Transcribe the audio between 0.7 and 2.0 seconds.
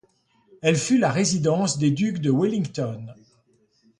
fut la résidence des